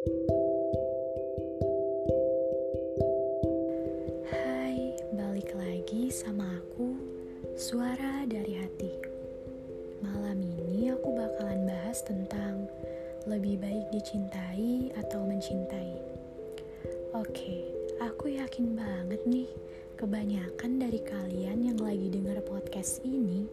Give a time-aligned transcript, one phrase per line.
[0.00, 0.16] Hai,
[5.12, 6.96] balik lagi sama aku,
[7.60, 8.96] Suara dari Hati.
[10.00, 12.64] Malam ini aku bakalan bahas tentang
[13.28, 15.92] lebih baik dicintai atau mencintai.
[17.12, 17.68] Oke,
[18.00, 19.52] aku yakin banget nih,
[20.00, 23.44] kebanyakan dari kalian yang lagi denger podcast ini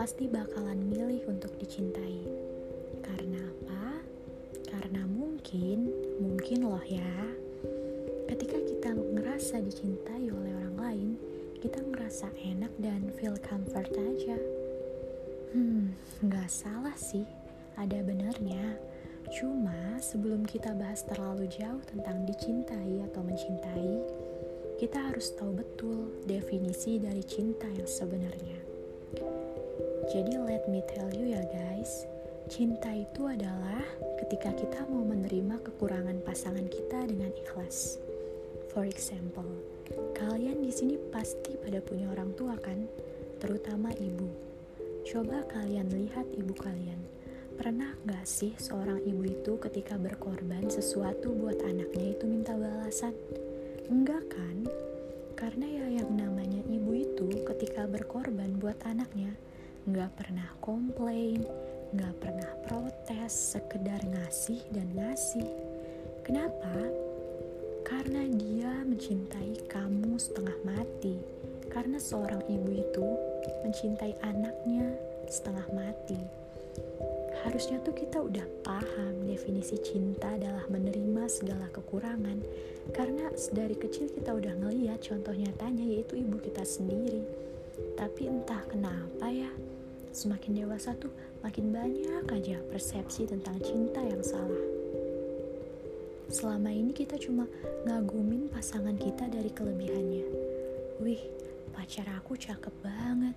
[0.00, 2.24] pasti bakalan milih untuk dicintai.
[3.04, 4.09] Karena apa?
[4.70, 5.90] Karena mungkin,
[6.22, 7.14] mungkin loh ya,
[8.30, 11.10] ketika kita ngerasa dicintai oleh orang lain,
[11.60, 14.38] kita ngerasa enak dan feel comfort aja.
[15.52, 17.26] Hmm, nggak salah sih,
[17.74, 18.78] ada benernya.
[19.30, 23.92] Cuma sebelum kita bahas terlalu jauh tentang dicintai atau mencintai,
[24.80, 28.58] kita harus tahu betul definisi dari cinta yang sebenarnya.
[30.08, 32.08] Jadi let me tell you ya guys,
[32.48, 33.84] cinta itu adalah
[34.20, 37.96] ketika kita mau menerima kekurangan pasangan kita dengan ikhlas.
[38.70, 39.48] For example,
[40.12, 42.84] kalian di sini pasti pada punya orang tua kan,
[43.40, 44.28] terutama ibu.
[45.08, 47.00] Coba kalian lihat ibu kalian.
[47.56, 53.16] Pernah gak sih seorang ibu itu ketika berkorban sesuatu buat anaknya itu minta balasan?
[53.88, 54.68] Enggak kan?
[55.36, 59.32] Karena ya yang namanya ibu itu ketika berkorban buat anaknya,
[59.88, 61.42] nggak pernah komplain,
[61.90, 65.50] nggak pernah protes, sekedar ngasih dan ngasih.
[66.22, 66.86] Kenapa?
[67.82, 71.18] Karena dia mencintai kamu setengah mati.
[71.66, 73.06] Karena seorang ibu itu
[73.66, 74.86] mencintai anaknya
[75.26, 76.20] setengah mati.
[77.42, 82.36] Harusnya tuh kita udah paham definisi cinta adalah menerima segala kekurangan
[82.92, 87.24] Karena dari kecil kita udah ngeliat contoh nyatanya yaitu ibu kita sendiri
[87.96, 89.48] Tapi entah kenapa ya
[90.12, 94.64] Semakin dewasa tuh makin banyak aja persepsi tentang cinta yang salah.
[96.30, 97.42] Selama ini kita cuma
[97.88, 100.26] ngagumin pasangan kita dari kelebihannya.
[101.02, 101.18] Wih,
[101.74, 103.34] pacar aku cakep banget.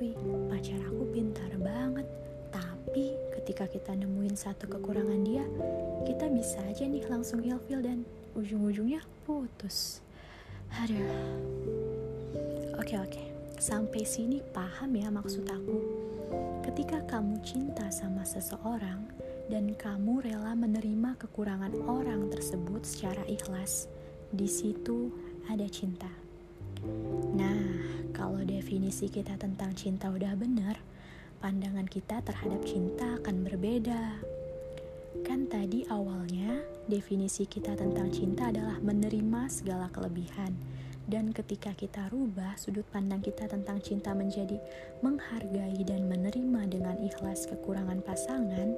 [0.00, 0.16] Wih,
[0.48, 2.08] pacar aku pintar banget.
[2.48, 5.44] Tapi ketika kita nemuin satu kekurangan dia,
[6.08, 10.00] kita bisa aja nih langsung ilfil dan ujung-ujungnya putus.
[10.80, 11.04] Aduh.
[12.80, 13.22] Oke, oke.
[13.60, 15.76] Sampai sini paham ya maksud aku?
[16.66, 19.06] Ketika kamu cinta sama seseorang
[19.46, 23.86] dan kamu rela menerima kekurangan orang tersebut secara ikhlas,
[24.34, 25.14] di situ
[25.46, 26.10] ada cinta.
[27.38, 27.70] Nah,
[28.10, 30.74] kalau definisi kita tentang cinta udah benar,
[31.38, 34.18] pandangan kita terhadap cinta akan berbeda.
[35.22, 40.50] Kan tadi awalnya definisi kita tentang cinta adalah menerima segala kelebihan
[41.06, 44.58] dan ketika kita rubah sudut pandang kita tentang cinta menjadi
[45.06, 48.74] menghargai dan menerima dengan ikhlas kekurangan pasangan,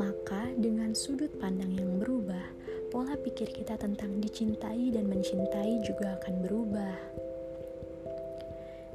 [0.00, 2.44] maka dengan sudut pandang yang berubah,
[2.88, 6.96] pola pikir kita tentang dicintai dan mencintai juga akan berubah.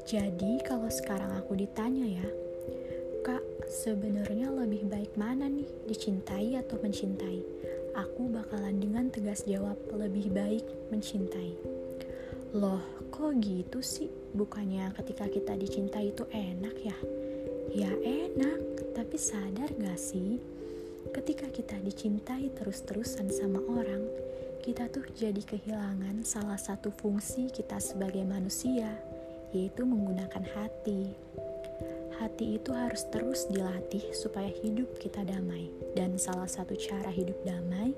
[0.05, 2.29] Jadi, kalau sekarang aku ditanya ya,
[3.25, 7.41] Kak, sebenarnya lebih baik mana nih, dicintai atau mencintai?
[7.97, 10.61] Aku bakalan dengan tegas jawab lebih baik
[10.93, 11.74] mencintai.
[12.55, 12.79] Loh,
[13.11, 14.07] kok gitu sih?
[14.31, 16.95] Bukannya ketika kita dicintai itu enak ya?
[17.75, 20.39] Ya enak, tapi sadar gak sih?
[21.11, 24.07] Ketika kita dicintai terus-terusan sama orang,
[24.63, 28.87] kita tuh jadi kehilangan salah satu fungsi kita sebagai manusia,
[29.51, 31.11] yaitu menggunakan hati.
[32.23, 37.91] Hati itu harus terus dilatih supaya hidup kita damai, dan salah satu cara hidup damai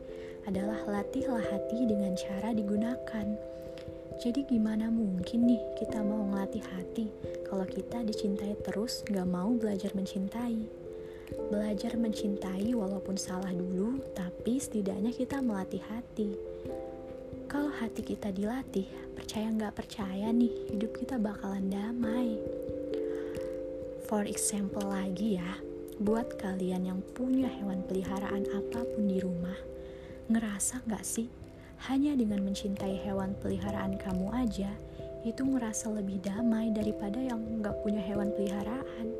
[0.49, 3.37] adalah latihlah hati dengan cara digunakan
[4.17, 7.05] jadi gimana mungkin nih kita mau ngelatih hati
[7.45, 10.87] kalau kita dicintai terus gak mau belajar mencintai.
[11.51, 16.33] Belajar mencintai walaupun salah dulu, tapi setidaknya kita melatih hati.
[17.51, 22.39] Kalau hati kita dilatih, percaya nggak percaya nih, hidup kita bakalan damai.
[24.07, 25.59] For example lagi ya,
[25.99, 29.55] buat kalian yang punya hewan peliharaan apa pun di rumah,
[30.31, 31.27] ngerasa nggak sih
[31.85, 34.73] hanya dengan mencintai hewan peliharaan kamu aja,
[35.21, 39.13] itu ngerasa lebih damai daripada yang nggak punya hewan peliharaan.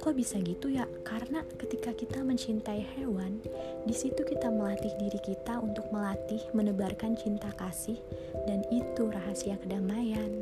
[0.00, 0.88] Kok bisa gitu ya?
[1.04, 3.36] Karena ketika kita mencintai hewan,
[3.84, 8.00] di situ kita melatih diri kita untuk melatih menebarkan cinta kasih,
[8.48, 10.40] dan itu rahasia kedamaian.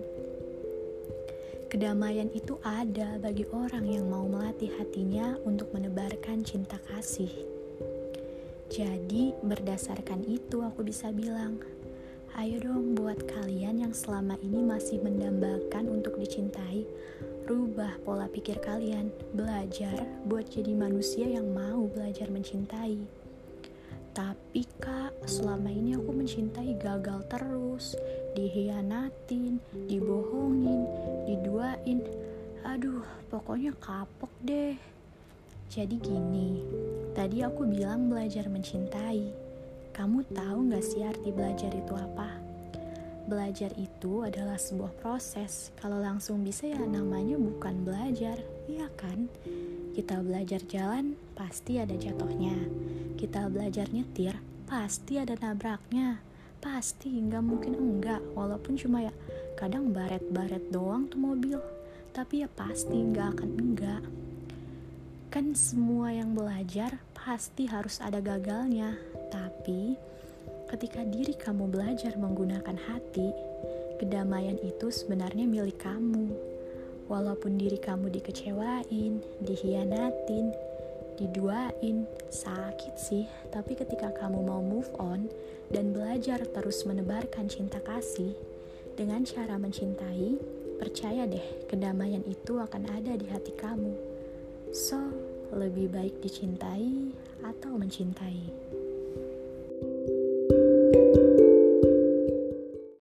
[1.68, 7.57] Kedamaian itu ada bagi orang yang mau melatih hatinya untuk menebarkan cinta kasih.
[8.68, 11.56] Jadi, berdasarkan itu, aku bisa bilang,
[12.36, 16.84] "Ayo dong, buat kalian yang selama ini masih mendambakan untuk dicintai,
[17.48, 23.00] rubah pola pikir kalian, belajar buat jadi manusia yang mau belajar mencintai."
[24.12, 27.94] Tapi kak, selama ini aku mencintai gagal terus,
[28.34, 30.84] dihianatin, dibohongin,
[31.24, 32.02] diduain.
[32.66, 34.74] Aduh, pokoknya kapok deh.
[35.70, 36.66] Jadi gini,
[37.18, 39.34] tadi aku bilang belajar mencintai.
[39.90, 42.38] Kamu tahu gak sih arti belajar itu apa?
[43.26, 45.74] Belajar itu adalah sebuah proses.
[45.82, 48.38] Kalau langsung bisa ya namanya bukan belajar,
[48.70, 49.26] iya kan?
[49.98, 52.54] Kita belajar jalan, pasti ada jatuhnya
[53.18, 54.38] kita belajar nyetir,
[54.70, 56.22] pasti ada nabraknya.
[56.62, 58.22] Pasti, nggak mungkin enggak.
[58.38, 59.14] Walaupun cuma ya
[59.58, 61.58] kadang baret-baret doang tuh mobil.
[62.14, 64.02] Tapi ya pasti nggak akan enggak.
[65.28, 68.96] Kan semua yang belajar pasti harus ada gagalnya.
[69.28, 69.92] Tapi
[70.72, 73.36] ketika diri kamu belajar menggunakan hati,
[74.00, 76.32] kedamaian itu sebenarnya milik kamu.
[77.12, 80.48] Walaupun diri kamu dikecewain, dihianatin,
[81.20, 85.28] diduain, sakit sih, tapi ketika kamu mau move on
[85.68, 88.32] dan belajar terus menebarkan cinta kasih
[88.96, 90.40] dengan cara mencintai,
[90.80, 94.17] percaya deh, kedamaian itu akan ada di hati kamu.
[94.68, 95.00] So,
[95.56, 98.77] lebih baik dicintai atau mencintai.